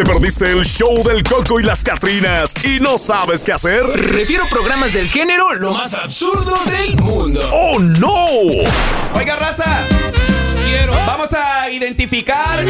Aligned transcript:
¿Te 0.00 0.06
perdiste 0.06 0.50
el 0.50 0.64
show 0.64 1.02
del 1.02 1.22
Coco 1.22 1.60
y 1.60 1.62
las 1.62 1.84
Catrinas 1.84 2.54
y 2.64 2.80
no 2.80 2.96
sabes 2.96 3.44
qué 3.44 3.52
hacer? 3.52 3.82
Refiero 3.84 4.46
programas 4.46 4.94
del 4.94 5.06
género 5.06 5.52
lo 5.52 5.74
más 5.74 5.92
absurdo 5.92 6.56
del 6.64 6.96
mundo. 6.96 7.46
¡Oh, 7.52 7.78
no! 7.78 8.08
Oiga, 9.12 9.36
raza. 9.36 9.66
Vamos 11.06 11.34
a 11.34 11.68
identificar 11.68 12.64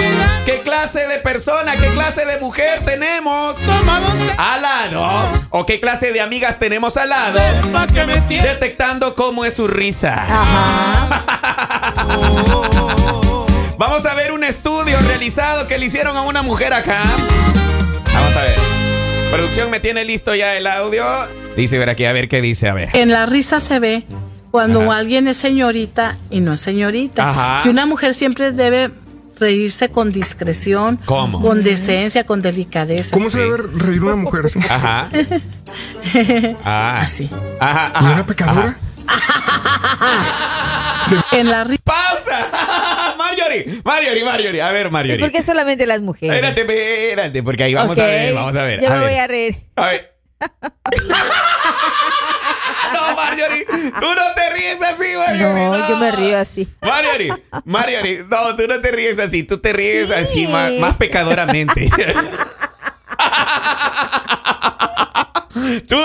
qué 0.44 0.60
clase 0.64 1.06
de 1.06 1.18
persona, 1.18 1.76
qué 1.76 1.86
clase 1.90 2.26
de 2.26 2.38
mujer 2.38 2.84
tenemos 2.84 3.56
al 4.36 4.62
lado. 4.62 5.30
O 5.50 5.64
qué 5.64 5.78
clase 5.78 6.10
de 6.10 6.20
amigas 6.20 6.58
tenemos 6.58 6.96
al 6.96 7.10
lado. 7.10 7.38
Detectando 8.28 9.14
cómo 9.14 9.44
es 9.44 9.54
su 9.54 9.68
risa. 9.68 10.26
Vamos 13.80 14.04
a 14.04 14.12
ver 14.12 14.30
un 14.32 14.44
estudio 14.44 14.98
realizado 15.08 15.66
que 15.66 15.78
le 15.78 15.86
hicieron 15.86 16.14
a 16.14 16.20
una 16.20 16.42
mujer 16.42 16.74
acá. 16.74 17.02
Vamos 18.12 18.36
a 18.36 18.42
ver. 18.42 18.58
Producción 19.32 19.70
me 19.70 19.80
tiene 19.80 20.04
listo 20.04 20.34
ya 20.34 20.54
el 20.54 20.66
audio. 20.66 21.02
Dice, 21.56 21.78
ver 21.78 21.88
aquí, 21.88 22.04
a 22.04 22.12
ver 22.12 22.28
qué 22.28 22.42
dice, 22.42 22.68
a 22.68 22.74
ver. 22.74 22.90
En 22.92 23.10
la 23.10 23.24
risa 23.24 23.58
se 23.58 23.78
ve 23.78 24.04
cuando 24.50 24.82
Ajá. 24.82 24.96
alguien 24.98 25.28
es 25.28 25.38
señorita 25.38 26.18
y 26.28 26.40
no 26.40 26.52
es 26.52 26.60
señorita. 26.60 27.30
Ajá. 27.30 27.62
Que 27.62 27.70
una 27.70 27.86
mujer 27.86 28.12
siempre 28.12 28.52
debe 28.52 28.90
reírse 29.38 29.88
con 29.88 30.12
discreción, 30.12 31.00
¿Cómo? 31.06 31.40
con 31.40 31.62
decencia, 31.62 32.26
con 32.26 32.42
delicadeza. 32.42 33.16
¿Cómo 33.16 33.30
se 33.30 33.38
debe 33.38 33.62
reír 33.76 34.04
una 34.04 34.16
mujer 34.16 34.44
así? 34.44 34.58
Ajá. 34.68 35.08
Ah. 36.64 37.00
Así. 37.00 37.30
Ajá, 37.60 37.92
¿Y 37.94 37.96
ajá. 37.98 38.12
una 38.12 38.26
pecadora? 38.26 38.76
En 41.32 41.50
la 41.50 41.64
risa. 41.64 41.82
¡Pausa! 41.84 42.48
Marjorie, 43.50 43.80
Marjorie, 43.84 44.24
Marjorie. 44.24 44.62
A 44.62 44.70
ver, 44.72 44.86
¿Y 44.86 44.90
Marjorie. 44.90 45.18
por 45.18 45.32
qué 45.32 45.42
solamente 45.42 45.86
las 45.86 46.00
mujeres? 46.00 46.34
Espérate, 46.36 46.60
espérate, 46.60 47.42
porque 47.42 47.64
ahí 47.64 47.74
vamos 47.74 47.98
a 47.98 48.06
ver, 48.06 48.34
vamos 48.34 48.56
a 48.56 48.62
ver. 48.64 48.80
Yo 48.80 48.86
a 48.88 48.90
me 48.90 48.98
ver. 49.00 49.08
voy 49.08 49.18
a 49.18 49.26
reír. 49.26 49.56
A 49.76 49.86
ver. 49.86 50.14
no, 52.94 53.14
Marjorie, 53.14 53.66
tú 53.66 54.06
no 54.14 54.22
te 54.34 54.50
ríes 54.54 54.82
así, 54.82 55.16
Marjorie. 55.16 55.64
No, 55.66 55.88
yo 55.88 55.96
me 55.96 56.10
río 56.12 56.38
así. 56.38 56.68
Marjorie, 56.80 57.32
Marjorie, 57.64 58.24
no, 58.28 58.56
tú 58.56 58.66
no 58.66 58.80
te 58.80 58.90
ríes 58.90 59.18
así, 59.18 59.42
tú 59.42 59.58
te 59.58 59.72
ríes 59.72 60.08
Sí. 60.08 60.14
así 60.14 60.46
más, 60.46 60.72
más 60.74 60.96
pecadoramente. 60.96 61.88
tu 65.88 65.96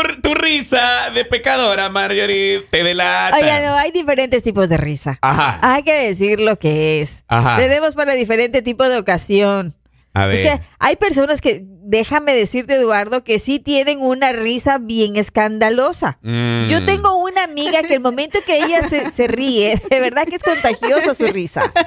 risa 0.46 1.10
de 1.10 1.26
pecadora, 1.26 1.90
Marjorie, 1.90 2.62
te 2.70 2.84
delata. 2.84 3.36
Oiga, 3.36 3.62
no, 3.62 3.76
hay 3.76 3.92
diferentes 3.92 4.44
tipos 4.44 4.70
de 4.70 4.78
risa. 4.78 5.18
Ajá. 5.22 5.60
Hay 5.62 5.84
que 5.84 5.94
decir 5.94 6.40
lo 6.40 6.58
que 6.60 7.02
es. 7.02 7.24
Ajá. 7.28 7.58
Tenemos 7.58 7.96
para 7.96 8.14
diferente 8.14 8.62
tipo 8.62 8.88
de 8.88 8.98
ocasión. 8.98 9.76
A 10.14 10.28
ver. 10.28 10.36
Es 10.36 10.42
que 10.42 10.62
hay 10.80 10.96
personas 10.96 11.42
que, 11.42 11.64
déjame 11.66 12.34
decirte, 12.34 12.76
Eduardo, 12.76 13.24
que 13.24 13.40
sí 13.40 13.60
tienen 13.60 14.00
una 14.00 14.32
risa 14.32 14.78
bien 14.78 15.18
escandalosa. 15.18 16.20
Mm. 16.22 16.68
Yo 16.68 16.86
tengo 16.86 17.18
una 17.22 17.44
amiga 17.44 17.82
que 17.82 17.96
el 17.96 18.00
momento 18.00 18.40
que 18.46 18.64
ella 18.64 18.88
se, 18.88 19.10
se 19.10 19.28
ríe, 19.28 19.82
de 19.90 20.00
verdad 20.00 20.26
que 20.26 20.36
es 20.36 20.44
contagiosa 20.44 21.14
su 21.14 21.28
risa. 21.28 21.64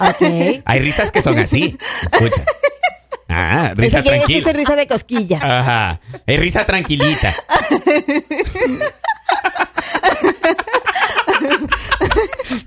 Ok. 0.00 0.62
Hay 0.64 0.80
risas 0.80 1.12
que 1.12 1.22
son 1.22 1.38
así. 1.38 1.78
Escucha. 2.10 2.44
Ah, 3.28 3.72
risa 3.74 3.98
es 3.98 4.04
tranquila. 4.04 4.38
esa 4.38 4.52
risa 4.52 4.76
de 4.76 4.86
cosquillas. 4.86 5.42
Ajá. 5.42 6.00
Es 6.26 6.38
risa 6.40 6.64
tranquilita. 6.64 7.34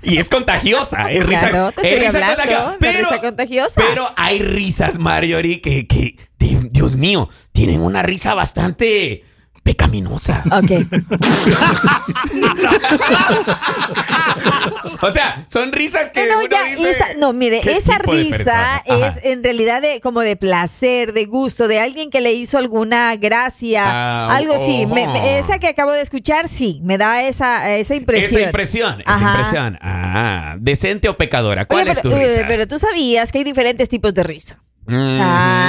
y 0.02 0.18
es 0.18 0.28
contagiosa. 0.28 1.10
Es 1.10 1.24
risa, 1.24 1.48
Claro, 1.48 1.72
te 1.72 1.94
es 1.94 1.98
risa 1.98 2.18
hablando 2.18 2.36
contagiosa. 2.36 2.76
Pero, 2.78 3.08
risa 3.08 3.20
contagiosa. 3.20 3.82
pero 3.88 4.10
hay 4.16 4.40
risas, 4.40 4.98
Marjorie, 4.98 5.60
que, 5.60 5.86
que, 5.86 6.16
Dios 6.38 6.96
mío, 6.96 7.28
tienen 7.52 7.80
una 7.80 8.02
risa 8.02 8.34
bastante 8.34 9.24
pecaminosa. 9.70 10.42
Ok. 10.50 10.70
O 15.02 15.10
sea, 15.10 15.44
son 15.48 15.72
risas 15.72 16.10
que 16.12 16.26
No, 16.26 16.38
uno 16.40 16.48
ya, 16.50 16.64
dice, 16.76 16.90
esa, 16.90 17.06
no, 17.18 17.32
mire, 17.32 17.60
¿qué 17.62 17.76
esa 17.76 17.98
risa 17.98 18.82
es 18.84 19.18
en 19.22 19.42
realidad 19.42 19.80
de, 19.80 20.00
como 20.00 20.20
de 20.20 20.36
placer, 20.36 21.12
de 21.12 21.24
gusto, 21.26 21.68
de 21.68 21.80
alguien 21.80 22.10
que 22.10 22.20
le 22.20 22.32
hizo 22.32 22.58
alguna 22.58 23.16
gracia, 23.16 23.84
Ah, 23.86 24.36
algo 24.36 24.54
así. 24.54 24.86
Me- 24.86 25.38
esa 25.38 25.58
que 25.58 25.68
acabo 25.68 25.92
de 25.92 26.02
escuchar, 26.02 26.48
sí, 26.48 26.80
me 26.84 26.98
da 26.98 27.22
esa, 27.22 27.74
esa 27.76 27.94
impresión. 27.94 28.40
Esa 28.40 28.46
impresión, 28.48 29.00
esa 29.00 29.12
Ajá. 29.14 29.28
impresión. 29.30 29.78
Ah, 29.80 30.56
decente 30.58 31.08
o 31.08 31.16
pecadora. 31.16 31.64
¿Cuál 31.66 31.82
Oye, 31.82 31.90
es 31.92 31.98
pero, 32.02 32.10
tu 32.10 32.16
eh, 32.20 32.28
risa? 32.28 32.44
pero 32.46 32.68
tú 32.68 32.78
sabías 32.78 33.32
que 33.32 33.38
hay 33.38 33.44
diferentes 33.44 33.88
tipos 33.88 34.12
de 34.14 34.22
risa. 34.22 34.58
Mm, 34.86 35.18
Ah, 35.20 35.59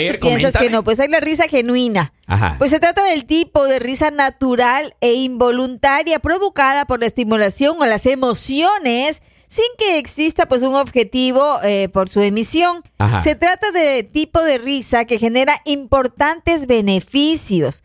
ver, 0.00 0.18
tú 0.18 0.26
piensas 0.26 0.52
coméntame. 0.52 0.66
que 0.66 0.72
no, 0.72 0.84
pues 0.84 1.00
hay 1.00 1.08
la 1.08 1.20
risa 1.20 1.44
genuina. 1.48 2.12
Ajá. 2.26 2.56
Pues 2.58 2.70
se 2.70 2.80
trata 2.80 3.02
del 3.04 3.24
tipo 3.26 3.64
de 3.64 3.78
risa 3.78 4.10
natural 4.10 4.94
e 5.00 5.14
involuntaria 5.14 6.18
provocada 6.18 6.84
por 6.86 7.00
la 7.00 7.06
estimulación 7.06 7.76
o 7.80 7.86
las 7.86 8.06
emociones 8.06 9.22
sin 9.48 9.64
que 9.78 9.98
exista 9.98 10.46
pues 10.46 10.62
un 10.62 10.74
objetivo 10.74 11.58
eh, 11.62 11.88
por 11.92 12.08
su 12.08 12.20
emisión. 12.20 12.82
Ajá. 12.98 13.20
Se 13.22 13.34
trata 13.36 13.70
de 13.70 14.02
tipo 14.02 14.40
de 14.42 14.58
risa 14.58 15.04
que 15.04 15.18
genera 15.18 15.60
importantes 15.64 16.66
beneficios. 16.66 17.82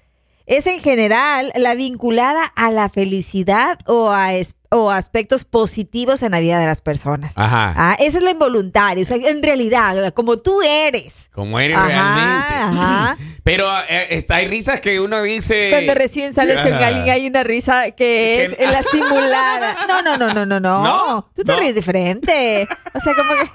Es 0.47 0.65
en 0.65 0.79
general 0.79 1.51
la 1.55 1.75
vinculada 1.75 2.43
a 2.55 2.71
la 2.71 2.89
felicidad 2.89 3.77
o 3.85 4.09
a 4.09 4.33
es- 4.33 4.55
o 4.71 4.91
aspectos 4.91 5.45
positivos 5.45 6.21
en 6.21 6.31
la 6.31 6.39
vida 6.39 6.59
de 6.59 6.65
las 6.67 6.81
personas. 6.81 7.33
Ajá. 7.37 7.73
Ah, 7.75 7.95
esa 7.99 8.19
es 8.19 8.23
la 8.23 8.31
involuntaria, 8.31 9.01
o 9.03 9.05
sea, 9.07 9.17
en 9.17 9.41
realidad, 9.41 10.13
como 10.13 10.37
tú 10.37 10.61
eres. 10.61 11.29
Como 11.33 11.59
eres 11.59 11.75
Ajá, 11.77 11.87
realmente. 11.87 12.79
ajá. 12.81 13.17
Pero 13.43 13.65
eh, 13.89 14.23
hay 14.29 14.47
risas 14.47 14.79
que 14.79 14.99
uno 14.99 15.21
dice. 15.23 15.69
Cuando 15.71 15.95
recién 15.95 16.33
sales 16.33 16.61
con 16.61 16.71
alguien 16.73 17.09
hay 17.09 17.25
una 17.27 17.43
risa 17.43 17.89
que 17.91 18.43
es 18.43 18.53
Que- 18.53 18.67
la 18.67 18.83
simulada. 18.83 19.75
No, 19.87 20.01
no, 20.03 20.17
no, 20.17 20.33
no, 20.33 20.45
no, 20.45 20.59
no. 20.59 20.83
¿No? 20.83 21.31
Tú 21.35 21.43
te 21.43 21.51
No. 21.53 21.59
ríes 21.59 21.73
diferente. 21.73 22.67
O 22.93 22.99
sea, 22.99 23.15
como 23.15 23.31
que... 23.31 23.49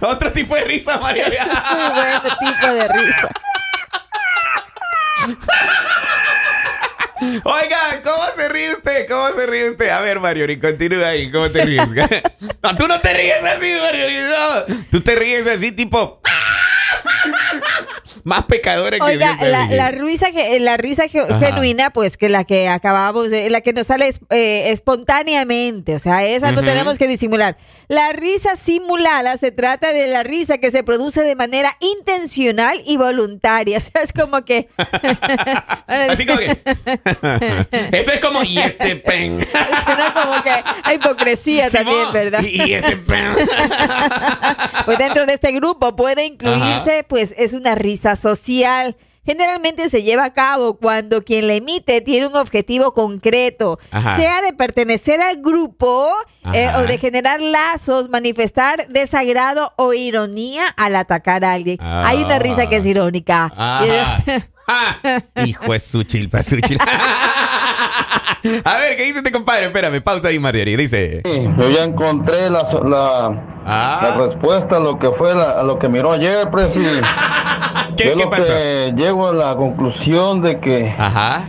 Otro 0.06 0.32
tipo 0.32 0.54
de 0.54 0.62
risa, 0.64 0.98
María. 0.98 1.26
Muy 1.28 1.90
buen 1.90 2.22
tipo 2.38 2.66
de 2.72 2.88
risa. 2.88 3.28
Oiga, 7.44 7.78
¿cómo 8.02 8.22
se 8.34 8.48
ríe 8.48 8.72
usted? 8.72 9.06
¿Cómo 9.06 9.30
se 9.34 9.46
ríe 9.46 9.68
usted? 9.68 9.90
A 9.90 10.00
ver, 10.00 10.20
Mariori, 10.20 10.58
continúa 10.58 11.08
ahí. 11.08 11.30
¿Cómo 11.30 11.50
te 11.50 11.64
ríes? 11.64 11.90
no, 12.62 12.76
tú 12.76 12.88
no 12.88 12.98
te 13.00 13.12
ríes 13.12 13.44
así, 13.44 13.72
Mariori. 13.80 14.16
No. 14.16 14.76
Tú 14.90 15.00
te 15.02 15.14
ríes 15.16 15.46
así, 15.46 15.70
tipo. 15.72 16.20
Más 18.24 18.44
pecadora 18.44 18.98
que 18.98 19.02
Oiga, 19.02 19.36
la, 19.42 19.66
la 19.66 19.90
risa, 19.90 20.28
la 20.60 20.76
risa 20.76 21.04
Ajá. 21.04 21.38
genuina, 21.38 21.90
pues 21.90 22.16
que 22.18 22.28
la 22.28 22.44
que 22.44 22.68
acabamos, 22.68 23.30
de- 23.30 23.48
la 23.48 23.60
que 23.62 23.72
nos 23.72 23.86
sale 23.86 24.12
eh, 24.30 24.64
espontáneamente, 24.70 25.94
o 25.94 25.98
sea, 25.98 26.24
esa 26.26 26.52
no 26.52 26.62
tenemos 26.62 26.98
que 26.98 27.06
disimular. 27.08 27.56
La 27.90 28.12
risa 28.12 28.54
simulada 28.54 29.36
se 29.36 29.50
trata 29.50 29.92
de 29.92 30.06
la 30.06 30.22
risa 30.22 30.58
que 30.58 30.70
se 30.70 30.84
produce 30.84 31.24
de 31.24 31.34
manera 31.34 31.76
intencional 31.80 32.80
y 32.86 32.96
voluntaria, 32.96 33.78
o 33.78 33.80
sea, 33.80 34.02
es 34.02 34.12
como 34.12 34.44
que... 34.44 34.68
Así 35.88 36.24
como 36.24 36.38
que. 36.38 36.56
Eso 37.98 38.12
es 38.12 38.20
como. 38.20 38.44
Y 38.44 38.58
este 38.58 38.94
pen. 38.94 39.44
Suena 39.84 40.14
como 40.14 40.40
que 40.40 40.50
hay 40.84 40.96
hipocresía 40.96 41.68
también, 41.68 42.12
¿verdad? 42.12 42.44
Y, 42.44 42.62
y 42.62 42.74
este 42.74 42.96
pen. 42.96 43.34
Pues 44.84 44.98
dentro 44.98 45.26
de 45.26 45.32
este 45.32 45.50
grupo 45.50 45.96
puede 45.96 46.26
incluirse, 46.26 47.04
pues 47.08 47.34
es 47.36 47.54
una 47.54 47.74
risa 47.74 48.14
social. 48.14 48.96
Generalmente 49.24 49.88
se 49.90 50.02
lleva 50.02 50.24
a 50.24 50.32
cabo 50.32 50.78
cuando 50.78 51.22
quien 51.22 51.46
la 51.46 51.54
emite 51.54 52.00
tiene 52.00 52.26
un 52.26 52.36
objetivo 52.36 52.92
concreto, 52.94 53.78
Ajá. 53.90 54.16
sea 54.16 54.40
de 54.42 54.52
pertenecer 54.54 55.20
al 55.20 55.36
grupo 55.42 56.10
eh, 56.54 56.68
o 56.76 56.80
de 56.82 56.96
generar 56.98 57.40
lazos, 57.40 58.08
manifestar 58.08 58.86
desagrado 58.88 59.72
o 59.76 59.92
ironía 59.92 60.66
al 60.78 60.96
atacar 60.96 61.44
a 61.44 61.52
alguien. 61.52 61.76
Ah. 61.80 62.04
Hay 62.06 62.22
una 62.22 62.38
risa 62.38 62.66
que 62.68 62.76
es 62.76 62.86
irónica. 62.86 63.52
Ah, 63.56 63.84
hijo 65.44 65.74
es 65.74 65.82
su 65.82 66.02
chilpa, 66.04 66.42
su 66.42 66.58
chilpa. 66.60 66.84
A 68.64 68.78
ver, 68.78 68.96
¿qué 68.96 69.04
dice 69.04 69.18
este 69.18 69.30
compadre? 69.32 69.66
Espérame, 69.66 70.00
pausa 70.02 70.28
ahí, 70.28 70.38
Marjorie. 70.38 70.76
Dice. 70.76 71.20
Yo 71.58 71.70
ya 71.70 71.84
encontré 71.84 72.48
la, 72.48 72.64
so- 72.64 72.82
la, 72.84 73.26
Ah. 73.66 73.98
la 74.02 74.24
respuesta 74.24 74.78
a 74.78 74.80
lo 74.80 74.98
que 74.98 75.10
fue 75.10 75.34
la- 75.34 75.60
a 75.60 75.62
lo 75.62 75.78
que 75.78 75.88
miró 75.90 76.10
ayer, 76.12 76.48
Presi. 76.50 76.80
¿Qué, 78.02 78.08
Yo 78.08 78.16
qué 78.16 78.24
lo 78.24 78.30
pasó? 78.30 78.44
que 78.44 78.92
llego 78.96 79.28
a 79.28 79.32
la 79.32 79.54
conclusión 79.56 80.40
de 80.42 80.58
que 80.60 80.94
Ajá. 80.98 81.42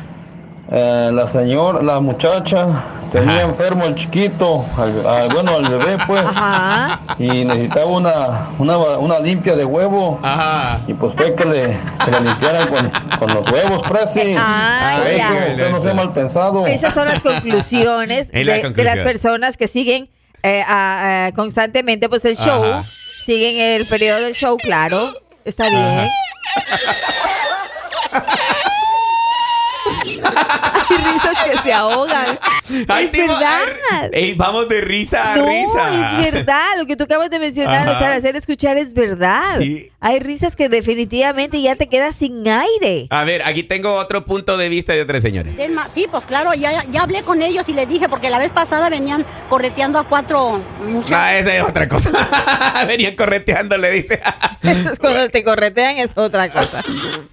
eh, 0.71 1.09
la 1.13 1.27
señora, 1.27 1.81
la 1.81 2.00
muchacha, 2.00 2.65
tenía 3.12 3.38
Ajá. 3.39 3.42
enfermo 3.44 3.83
el 3.86 3.95
chiquito, 3.95 4.65
al- 4.77 5.06
al- 5.06 5.30
bueno, 5.33 5.56
al 5.56 5.69
bebé, 5.69 5.98
pues, 6.07 6.24
Ajá. 6.36 7.00
y 7.19 7.45
necesitaba 7.45 7.86
una, 7.86 8.13
una, 8.57 8.77
una 8.77 9.19
limpia 9.19 9.56
de 9.56 9.65
huevo. 9.65 10.19
Ajá. 10.24 10.80
Y 10.88 10.94
pues 10.94 11.13
fue 11.15 11.36
que 11.36 11.45
le, 11.45 11.62
que 12.06 12.12
le 12.12 12.21
limpiaran 12.21 12.68
con, 12.69 12.92
con 13.19 13.33
los 13.33 13.51
huevos, 13.51 13.81
Presi. 13.88 14.36
Ah, 14.38 15.00
eso, 15.07 15.51
usted 15.51 15.71
no 15.71 15.81
sea 15.81 15.94
mal 15.94 16.13
pensado. 16.13 16.65
Esas 16.68 16.94
son 16.94 17.07
las 17.07 17.21
conclusiones, 17.24 18.30
la 18.33 18.54
de, 18.69 18.83
las 18.83 18.97
personas 19.00 19.57
que 19.57 19.68
siguen 19.68 20.09
eh, 20.44 20.63
a- 20.68 21.27
a- 21.27 21.31
constantemente 21.33 22.07
pues 22.09 22.24
el 22.25 22.36
show, 22.36 22.63
Ajá. 22.63 22.86
siguen 23.24 23.57
el 23.59 23.88
periodo 23.88 24.19
del 24.21 24.33
show, 24.33 24.57
claro, 24.57 25.13
está 25.45 25.68
bien. 25.69 26.07
Hay 30.89 30.98
risas 30.98 31.31
que 31.52 31.58
se 31.60 31.74
ahogan. 31.74 32.40
Ay, 32.88 33.06
es 33.06 33.12
tipo, 33.12 33.28
verdad. 33.28 33.60
ay, 33.92 34.10
ey, 34.14 34.34
vamos 34.36 34.68
de 34.70 34.82
risa 34.82 35.34
a 35.34 35.38
No, 35.38 35.46
risa. 35.48 36.22
es 36.22 36.32
verdad. 36.34 36.66
Lo 36.78 36.86
que 36.86 36.96
tú 36.96 37.04
acabas 37.06 37.30
de 37.30 37.40
mencionar, 37.40 37.88
Ajá. 37.88 37.92
o 37.96 38.00
sea, 38.00 38.14
hacer 38.16 38.36
escuchar 38.36 38.78
es 38.78 38.94
verdad. 38.94 39.44
Sí. 39.58 39.92
Hay 40.00 40.20
risas 40.20 40.56
que 40.56 40.70
definitivamente 40.70 41.62
ya 41.62 41.76
te 41.76 41.88
quedas 41.88 42.16
sin 42.16 42.48
aire. 42.48 43.08
A 43.10 43.24
ver, 43.24 43.44
aquí 43.46 43.64
tengo 43.64 43.94
otro 43.96 44.26
punto 44.26 44.58
de 44.58 44.70
vista 44.70 44.94
de 44.94 45.02
otra 45.02 45.20
señora. 45.20 45.52
Telma, 45.56 45.88
Sí, 45.90 46.08
pues 46.10 46.26
claro, 46.26 46.54
ya, 46.54 46.84
ya 46.86 47.02
hablé 47.04 47.24
con 47.24 47.42
ellos 47.42 47.68
y 47.70 47.74
les 47.74 47.88
dije, 47.88 48.08
porque 48.10 48.30
la 48.30 48.40
vez 48.40 48.50
pasada 48.52 48.90
venían 48.90 49.26
correteando 49.50 50.00
a 50.00 50.06
cuatro 50.08 50.62
muchachos. 50.84 51.12
Ah, 51.18 51.38
esa 51.38 51.56
es 51.56 51.64
otra 51.64 51.88
cosa. 51.88 52.12
Venían 52.88 53.16
correteando, 53.16 53.78
le 53.78 53.92
dice. 53.92 54.22
Eso 54.64 54.92
es 54.92 55.00
cuando 55.00 55.28
te 55.30 55.44
corretean, 55.44 55.98
es 55.98 56.12
otra 56.16 56.50
cosa. 56.50 56.84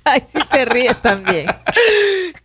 Ay, 0.04 0.22
sí 0.32 0.40
te 0.50 0.64
ríes 0.64 1.00
también. 1.00 1.46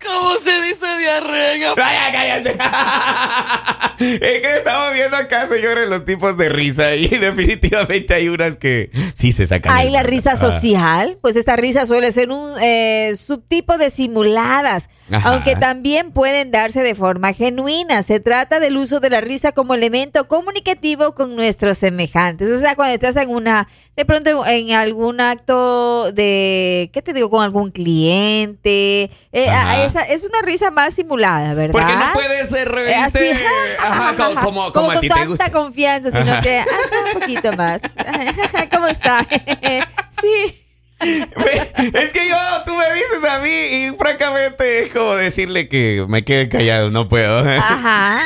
¿Cómo 0.05 0.37
se 0.37 0.61
dice 0.61 0.85
diarrea? 0.97 1.52
¡Ay, 1.53 2.11
cállate! 2.11 2.57
es 4.03 4.19
que 4.41 4.55
estamos 4.57 4.93
viendo 4.93 5.17
acá, 5.17 5.47
señores, 5.47 5.87
los 5.89 6.05
tipos 6.05 6.37
de 6.37 6.49
risa 6.49 6.95
y 6.95 7.07
definitivamente 7.19 8.13
hay 8.13 8.29
unas 8.29 8.57
que 8.57 8.91
sí 9.15 9.31
se 9.31 9.47
sacan. 9.47 9.75
Hay 9.75 9.89
la 9.89 10.03
risa 10.03 10.31
Ah. 10.33 10.35
social, 10.35 11.17
pues 11.21 11.35
esta 11.35 11.55
risa 11.55 11.85
suele 11.85 12.11
ser 12.11 12.29
un 12.31 12.53
eh, 12.61 13.13
subtipo 13.15 13.77
de 13.77 13.89
simuladas, 13.89 14.89
Ajá. 15.11 15.29
aunque 15.29 15.55
también 15.55 16.11
pueden 16.11 16.51
darse 16.51 16.81
de 16.81 16.95
forma 16.95 17.33
genuina. 17.33 18.03
Se 18.03 18.19
trata 18.19 18.59
del 18.59 18.77
uso 18.77 18.99
de 18.99 19.09
la 19.09 19.21
risa 19.21 19.51
como 19.51 19.73
elemento 19.73 20.27
comunicativo 20.27 21.13
con 21.15 21.35
nuestros 21.35 21.77
semejantes. 21.77 22.49
O 22.49 22.57
sea, 22.57 22.75
cuando 22.75 22.93
estás 22.95 23.15
en 23.17 23.29
una, 23.29 23.67
de 23.95 24.05
pronto 24.05 24.45
en 24.45 24.71
algún 24.71 25.21
acto 25.21 26.11
de, 26.11 26.89
¿qué 26.93 27.01
te 27.01 27.13
digo? 27.13 27.29
Con 27.29 27.43
algún 27.43 27.71
cliente. 27.71 29.09
eh, 29.31 29.47
esa, 29.85 30.01
es 30.03 30.23
una 30.23 30.41
risa 30.41 30.71
más 30.71 30.93
simulada, 30.95 31.53
¿verdad? 31.53 31.71
Porque 31.73 31.95
no 31.95 32.13
puedes 32.13 32.49
ser 32.49 32.73
Eh, 32.77 32.95
ajá, 33.93 34.15
como, 34.15 34.35
como, 34.41 34.73
como 34.73 34.89
a 34.91 34.93
con 34.93 35.01
ti 35.01 35.07
te 35.07 35.13
tanta 35.13 35.27
gusta. 35.29 35.51
confianza, 35.51 36.11
sino 36.11 36.31
Ajá. 36.33 36.41
que 36.41 36.59
hace 36.59 36.95
un 37.13 37.19
poquito 37.19 37.53
más. 37.53 37.81
¿Cómo 38.71 38.87
está? 38.87 39.25
sí. 40.21 40.59
Es 40.99 42.13
que 42.13 42.29
yo, 42.29 42.37
tú 42.65 42.73
me 42.75 42.85
dices 42.93 43.29
a 43.29 43.39
mí 43.39 43.49
y 43.49 43.91
francamente 43.97 44.85
es 44.85 44.93
como 44.93 45.15
decirle 45.15 45.67
que 45.67 46.05
me 46.07 46.23
quede 46.23 46.47
callado, 46.47 46.91
no 46.91 47.09
puedo. 47.09 47.39
Ajá. 47.39 48.21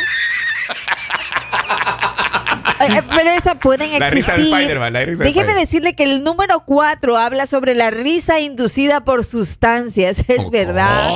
Pero 3.16 3.30
esa 3.32 3.56
pueden 3.56 4.00
La 4.00 4.10
risa 4.10 4.34
de 4.34 4.38
existir. 4.40 4.54
Spider-Man, 4.54 4.94
la 4.94 5.06
risa 5.06 5.24
de 5.24 5.30
Déjeme 5.30 5.54
decirle 5.54 5.96
que 5.96 6.04
el 6.04 6.24
número 6.24 6.64
4 6.66 7.18
habla 7.18 7.46
sobre 7.46 7.76
la 7.76 7.90
risa 7.92 8.40
inducida 8.40 9.04
por 9.04 9.26
sustancias. 9.26 10.24
Es 10.28 10.38
¿Cómo? 10.38 10.52
verdad. 10.52 11.10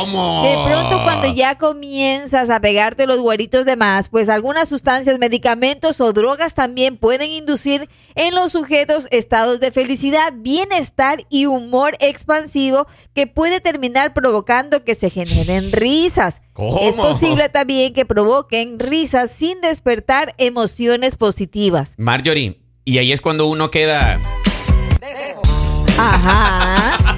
De 0.44 0.54
pronto, 0.66 1.04
cuando 1.04 1.34
ya 1.34 1.58
comienzas 1.58 2.50
a 2.50 2.60
pegarte 2.60 3.06
los 3.08 3.20
guaritos 3.20 3.66
de 3.66 3.76
más, 3.76 4.10
pues 4.10 4.30
algunas 4.30 4.70
sustancias, 4.70 5.20
medicamentos 5.20 6.02
o 6.02 6.14
drogas 6.14 6.56
también 6.56 6.98
pueden 6.98 7.30
inducir 7.32 7.90
en 8.16 8.36
los 8.36 8.52
sujetos 8.52 9.08
estados 9.12 9.60
de 9.60 9.72
felicidad, 9.72 10.34
bienestar 10.36 11.24
y 11.30 11.46
humor 11.46 11.96
expansivo 12.00 12.88
que 13.14 13.28
puede 13.28 13.62
terminar 13.62 14.14
provocando 14.14 14.84
que 14.84 14.96
se 14.96 15.10
generen 15.10 15.72
risas. 15.72 16.42
¿Cómo? 16.70 16.80
Es 16.88 16.96
posible 16.96 17.50
también 17.50 17.92
que 17.92 18.06
provoquen 18.06 18.78
risas 18.78 19.32
sin 19.32 19.60
despertar 19.62 20.36
emociones 20.38 21.16
positivas. 21.16 21.96
Marjorie, 21.98 22.62
y 22.86 23.00
ahí 23.00 23.12
es 23.12 23.20
cuando 23.20 23.48
uno 23.48 23.72
queda. 23.72 24.20
Ajá. 25.98 27.18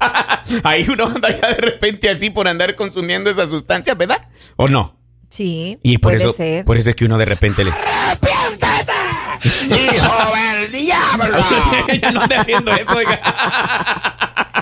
Ahí 0.64 0.86
uno 0.88 1.06
anda 1.06 1.28
ya 1.30 1.48
de 1.48 1.54
repente 1.56 2.08
así 2.08 2.30
por 2.30 2.48
andar 2.48 2.74
consumiendo 2.74 3.28
esas 3.30 3.48
sustancias, 3.48 3.96
¿verdad? 3.98 4.28
¿O 4.56 4.66
no? 4.66 4.96
Sí, 5.28 5.78
Y 5.82 5.98
por 5.98 6.12
puede 6.12 6.24
eso, 6.24 6.32
ser. 6.32 6.64
por 6.64 6.76
eso 6.78 6.88
es 6.90 6.96
que 6.96 7.04
uno 7.04 7.18
de 7.18 7.26
repente 7.26 7.64
le. 7.64 7.70
¡Hijo 9.68 10.14
del 10.34 10.72
diablo! 10.72 11.38
ya 12.02 12.10
no 12.12 12.22
ande 12.22 12.36
haciendo 12.36 12.72
eso, 12.72 12.96
oiga. 12.96 13.20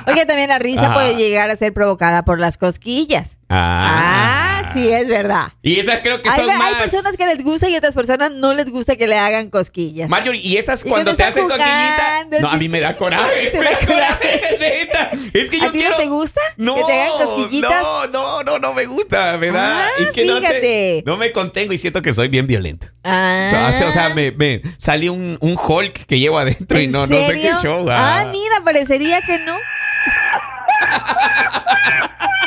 Oye, 0.07 0.25
también 0.27 0.49
la 0.49 0.59
risa 0.59 0.87
Ajá. 0.87 0.95
puede 0.95 1.17
llegar 1.17 1.51
a 1.51 1.57
ser 1.57 1.73
provocada 1.73 2.25
por 2.25 2.39
las 2.41 2.57
cosquillas. 2.59 3.39
Ah, 3.49 4.71
sí, 4.73 4.89
es 4.89 5.07
verdad. 5.09 5.49
Y 5.63 5.79
esas 5.79 6.01
creo 6.01 6.21
que 6.21 6.29
Hay, 6.29 6.37
son 6.41 6.51
hay 6.51 6.59
más. 6.59 6.75
personas 6.75 7.17
que 7.17 7.27
les 7.27 7.43
gusta 7.45 7.69
y 7.69 7.77
otras 7.77 7.95
personas 7.95 8.33
no 8.33 8.55
les 8.55 8.71
gusta 8.71 8.97
que 8.97 9.07
le 9.07 9.17
hagan 9.19 9.51
cosquillas. 9.51 10.09
Marjorie, 10.09 10.41
y 10.41 10.57
esas 10.57 10.85
Y 10.85 10.89
cuando 10.89 11.13
cuando 11.13 11.17
te 11.17 11.23
hacen 11.25 11.45
cosquillita. 11.49 11.97
jugando, 11.97 12.41
No, 12.41 12.49
a 12.51 12.57
mí 12.57 12.69
me 12.69 12.81
da 12.81 12.93
coraje. 12.95 13.47
¿Te 13.53 13.59
me 13.59 13.65
da 13.65 13.79
coraje, 13.87 14.41
neta. 14.59 15.11
Es 15.33 15.51
que 15.51 15.59
yo 15.61 15.69
¿A 15.69 15.73
ti 15.73 15.79
no 15.79 15.83
quiero. 15.85 15.97
te 15.97 16.07
gusta 16.07 16.41
No, 16.57 16.75
que 16.75 16.85
te 16.85 16.93
hagan 17.03 17.27
cosquillitas? 17.27 17.83
No, 17.83 18.07
no, 18.09 18.43
no, 18.43 18.59
no 18.59 18.75
me 18.75 18.87
gusta, 18.87 19.37
¿verdad? 19.37 19.85
Ah, 19.85 19.89
es 20.01 20.11
que 20.13 20.25
no 20.25 20.35
sé. 20.37 20.41
fíjate. 20.41 21.03
No 21.07 21.17
me 21.17 21.31
contengo 21.33 21.73
y 21.73 21.79
siento 21.79 22.03
que 22.03 22.13
soy 22.13 22.29
bien 22.29 22.47
violento. 22.47 22.89
Ah. 23.05 23.47
O 23.47 23.73
sea, 23.79 23.89
o 23.89 23.93
sea, 23.93 24.09
me, 24.11 24.33
me 24.33 24.63
sale 24.79 25.09
un, 25.11 25.37
un 25.41 25.57
Hulk 25.57 26.07
que 26.07 26.19
llevo 26.19 26.39
adentro 26.39 26.81
y 26.81 26.85
¿En 26.85 26.93
no, 26.93 27.07
no 27.07 27.23
sé 27.27 27.33
qué 27.35 27.51
show. 27.63 27.87
Ah, 27.91 28.27
mira, 28.33 28.57
parecería 28.65 29.21
que 29.23 29.39
no. 29.39 29.57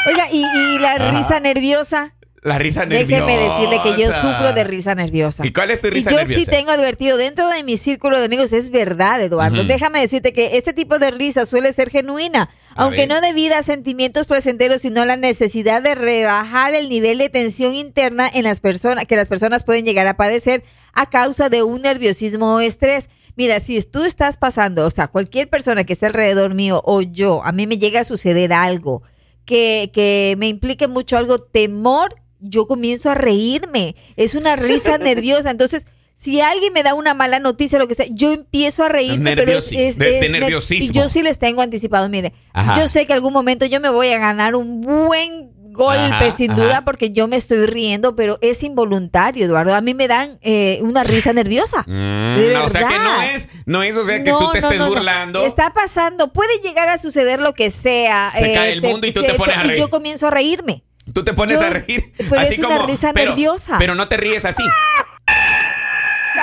Oiga, 0.08 0.26
y, 0.32 0.44
y 0.46 0.80
la 0.80 0.94
Ajá. 0.94 1.12
risa 1.12 1.40
nerviosa. 1.40 2.14
La 2.42 2.58
risa 2.58 2.86
nerviosa. 2.86 3.26
Déjeme 3.26 3.38
decirle 3.38 3.82
que 3.84 4.02
yo 4.02 4.14
sufro 4.14 4.54
de 4.54 4.64
risa 4.64 4.96
nerviosa. 4.96 5.46
¿Y 5.46 5.52
cuál 5.52 5.72
es 5.72 5.82
tu 5.82 5.90
risa 5.90 6.10
y 6.10 6.14
yo 6.14 6.20
nerviosa? 6.20 6.40
sí 6.40 6.50
tengo 6.50 6.72
advertido 6.72 7.18
dentro 7.18 7.50
de 7.50 7.64
mi 7.64 7.76
círculo 7.76 8.18
de 8.18 8.26
amigos, 8.26 8.54
es 8.54 8.70
verdad, 8.72 9.22
Eduardo. 9.22 9.66
Déjame 9.66 10.00
decirte 10.00 10.32
que 10.32 10.56
este 10.56 10.72
tipo 10.72 11.00
de 11.00 11.12
risa 11.12 11.46
suele 11.46 11.74
ser 11.74 11.90
genuina, 11.90 12.50
A 12.76 12.84
aunque 12.84 13.00
ver. 13.00 13.10
no 13.10 13.20
debido 13.20 13.56
a 13.58 13.62
sentimientos 13.62 14.26
placenteros, 14.26 14.82
sino 14.84 15.02
a 15.02 15.06
la 15.06 15.18
necesidad 15.18 15.82
de 15.82 15.96
rebajar 15.96 16.74
el 16.76 16.88
nivel 16.88 17.18
de 17.18 17.28
tensión 17.28 17.74
interna 17.76 18.30
en 18.34 18.46
las 18.46 18.62
personas 18.62 19.04
que 19.06 19.18
las 19.18 19.28
personas 19.28 19.66
pueden 19.66 19.84
llegar 19.86 20.08
a 20.08 20.16
padecer 20.16 20.64
a 20.94 21.10
causa 21.10 21.50
de 21.50 21.62
un 21.64 21.82
nerviosismo 21.82 22.56
o 22.56 22.60
estrés. 22.62 23.10
Mira, 23.40 23.62
si 23.62 23.82
tú 23.84 24.04
estás 24.04 24.36
pasando, 24.36 24.86
o 24.86 24.90
sea, 24.90 25.08
cualquier 25.08 25.50
persona 25.50 25.86
que 25.86 25.94
esté 25.94 26.08
alrededor 26.08 26.54
mío 26.56 26.82
o 26.84 27.02
yo, 27.02 27.42
a 27.46 27.54
mí 27.54 27.68
me 27.68 27.78
llega 27.78 28.02
a 28.02 28.04
suceder 28.04 28.52
algo 28.52 29.02
que, 29.46 29.92
que 29.94 30.36
me 30.38 30.50
implique 30.50 30.90
mucho 30.90 31.18
algo 31.18 31.40
temor, 31.40 32.16
yo 32.42 32.68
comienzo 32.68 33.10
a 33.10 33.16
reírme. 33.16 33.96
Es 34.18 34.36
una 34.36 34.58
risa 34.58 34.98
nerviosa. 35.00 35.52
Entonces, 35.52 35.88
si 36.16 36.42
alguien 36.42 36.74
me 36.74 36.84
da 36.84 36.96
una 36.96 37.14
mala 37.14 37.40
noticia, 37.40 37.80
lo 37.80 37.88
que 37.88 37.96
sea, 37.96 38.08
yo 38.12 38.34
empiezo 38.34 38.84
a 38.84 38.90
reírme. 38.90 39.38
pero 39.38 39.54
es, 39.54 39.72
Nerviosi- 39.72 39.80
es- 39.80 39.98
de- 39.98 40.06
de 40.06 40.20
es 40.20 40.22
ner- 40.26 40.32
nerviosismo. 40.42 40.86
Y 40.86 40.92
yo 40.92 41.08
sí 41.08 41.24
les 41.24 41.40
tengo 41.40 41.62
anticipado. 41.62 42.10
Mire, 42.10 42.34
Ajá. 42.52 42.78
yo 42.78 42.90
sé 42.90 43.08
que 43.08 43.14
algún 43.14 43.32
momento 43.32 43.66
yo 43.66 43.80
me 43.80 43.90
voy 43.90 44.10
a 44.10 44.20
ganar 44.20 44.56
un 44.56 44.82
buen 44.82 45.52
golpe, 45.74 46.02
Ajá, 46.26 46.32
sin 46.32 46.52
ajá. 46.52 46.62
duda, 46.62 46.82
porque 46.86 47.12
yo 47.12 47.28
me 47.28 47.36
estoy 47.36 47.66
riendo, 47.66 48.16
pero 48.16 48.38
es 48.42 48.64
involuntario, 48.64 49.46
Eduardo. 49.46 49.76
A 49.76 49.82
mí 49.82 49.94
me 49.94 50.08
dan 50.08 50.40
eh, 50.42 50.80
una 50.82 51.04
risa 51.04 51.34
nerviosa. 51.34 51.84
Mm, 51.88 52.38
De 52.40 52.54
no, 52.54 52.66
o 52.66 52.70
sea 52.70 52.88
que 52.88 52.98
no 53.00 53.22
es, 53.22 53.50
no 53.66 53.84
es, 53.84 53.96
o 53.98 54.04
sea 54.04 54.24
que 54.24 54.30
No, 54.32 54.40
tú 54.40 54.52
te 54.54 54.62
no, 54.62 54.72
estés 54.72 54.88
burlando. 54.88 55.46
Está 55.46 55.72
pasando, 55.74 56.32
puede 56.34 56.60
llegar 56.64 56.90
a 56.90 56.98
suceder 56.98 57.40
lo 57.40 57.54
que 57.54 57.70
sea. 57.70 58.32
Se 58.36 58.52
cae 58.54 58.74
el 58.74 58.82
mundo 58.82 59.08
y 59.08 59.12
tú 59.14 59.22
te 59.24 59.34
pones 59.36 59.56
a 59.58 59.64
Y 59.64 59.68
reír. 59.70 59.80
yo 59.80 59.90
comienzo 59.90 60.28
a 60.28 60.32
reírme. 60.32 60.84
Tú 61.14 61.24
te 61.24 61.34
pones 61.34 61.60
Yo- 61.60 61.66
a 61.66 61.70
reír. 61.72 62.14
pero 62.18 62.40
así 62.42 62.54
es 62.54 62.60
una 62.60 62.68
como, 62.76 62.88
risa 62.88 63.12
pero- 63.14 63.32
nerviosa. 63.32 63.78
Pero 63.80 63.96
no 63.96 64.08
te 64.08 64.18
ríes 64.18 64.46
así. 64.46 64.64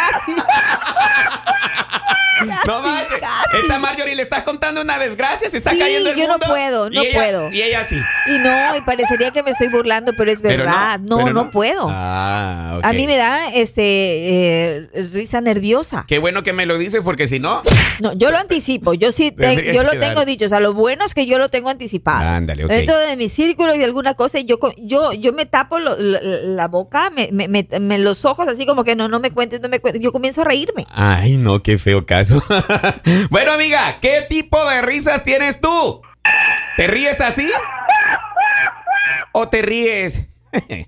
Casi. 0.26 0.32
No 2.66 2.82
manches. 2.82 3.18
Esta 3.62 3.78
Marjorie 3.78 4.14
le 4.14 4.22
estás 4.22 4.42
contando 4.42 4.82
una 4.82 4.98
desgracia, 4.98 5.48
se 5.48 5.56
está 5.56 5.70
Sí, 5.70 5.78
cayendo 5.78 6.10
el 6.10 6.16
yo 6.16 6.28
no 6.28 6.38
puedo, 6.38 6.90
no 6.90 7.02
Y 7.02 7.06
ella- 7.06 7.18
puedo. 7.18 7.50
Y 7.50 7.62
ella 7.62 7.84
sí. 7.86 7.96
Y 8.26 8.38
no, 8.38 8.76
y 8.76 8.82
parecería 8.82 9.30
que 9.30 9.42
me 9.42 9.52
estoy 9.52 9.68
burlando, 9.68 10.12
pero 10.16 10.30
es 10.30 10.42
Pero 10.42 10.64
verdad. 10.64 10.98
no, 11.00 11.16
pero 11.18 11.32
no, 11.32 11.50
puedo. 11.50 11.88
Ah. 11.90 12.78
A 12.82 12.92
mí 12.92 13.06
me 13.06 13.16
da 13.16 13.48
este 13.54 13.82
eh, 13.82 14.88
risa 15.12 15.40
nerviosa. 15.40 16.04
Qué 16.06 16.18
bueno 16.18 16.42
que 16.42 16.52
me 16.52 16.66
lo 16.66 16.76
dices 16.76 17.00
porque 17.02 17.26
si 17.26 17.38
no. 17.38 17.62
No, 18.00 18.12
yo 18.12 18.30
lo 18.30 18.36
anticipo. 18.36 18.92
Yo 18.92 19.12
sí, 19.12 19.30
te- 19.32 19.72
yo 19.74 19.82
lo 19.82 19.92
tengo 19.92 20.16
dar. 20.16 20.26
dicho. 20.26 20.44
O 20.44 20.48
sea, 20.48 20.60
lo 20.60 20.74
bueno 20.74 21.04
es 21.06 21.14
que 21.14 21.24
yo 21.24 21.38
lo 21.38 21.48
tengo 21.48 21.70
anticipado. 21.70 22.28
Ándale, 22.28 22.64
ok. 22.66 22.70
Dentro 22.70 22.98
de 22.98 23.16
mi 23.16 23.28
círculo 23.30 23.74
y 23.74 23.78
de 23.78 23.86
alguna 23.86 24.12
cosa, 24.14 24.38
yo, 24.40 24.58
yo, 24.76 25.14
yo 25.14 25.32
me 25.32 25.46
tapo 25.46 25.78
lo- 25.78 25.96
la, 25.96 26.20
la 26.20 26.68
boca, 26.68 27.08
me, 27.10 27.30
me- 27.32 27.48
me- 27.48 27.66
me- 27.80 27.98
los 27.98 28.26
ojos, 28.26 28.46
así 28.48 28.66
como 28.66 28.84
que 28.84 28.94
no, 28.94 29.08
no 29.08 29.20
me 29.20 29.30
cuentes, 29.30 29.60
no 29.62 29.70
me 29.70 29.80
cuentes. 29.80 29.95
Yo 30.00 30.12
comienzo 30.12 30.42
a 30.42 30.44
reírme. 30.44 30.86
Ay, 30.90 31.36
no, 31.36 31.60
qué 31.60 31.78
feo 31.78 32.06
caso. 32.06 32.42
bueno, 33.30 33.52
amiga, 33.52 33.98
¿qué 34.00 34.24
tipo 34.28 34.64
de 34.68 34.82
risas 34.82 35.24
tienes 35.24 35.60
tú? 35.60 36.02
¿Te 36.76 36.86
ríes 36.86 37.20
así? 37.20 37.50
¿O 39.32 39.48
te 39.48 39.62
ríes? 39.62 40.26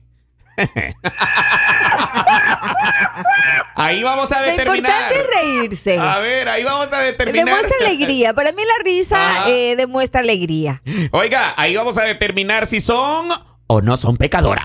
Ahí 3.74 4.02
vamos 4.02 4.32
a 4.32 4.40
Lo 4.40 4.46
determinar. 4.48 4.76
importante 4.90 5.14
es 5.14 5.42
reírse. 5.42 5.98
A 5.98 6.18
ver, 6.18 6.48
ahí 6.48 6.64
vamos 6.64 6.92
a 6.92 6.98
determinar. 7.00 7.44
Demuestra 7.46 7.76
alegría. 7.86 8.34
Para 8.34 8.50
mí 8.52 8.62
la 8.64 8.84
risa 8.84 9.30
Ajá. 9.42 9.50
eh, 9.50 9.76
demuestra 9.76 10.20
alegría. 10.20 10.82
Oiga, 11.12 11.54
ahí 11.56 11.76
vamos 11.76 11.96
a 11.98 12.02
determinar 12.02 12.66
si 12.66 12.80
son 12.80 13.28
o 13.68 13.80
no 13.80 13.96
son 13.96 14.16
pecadoras. 14.16 14.64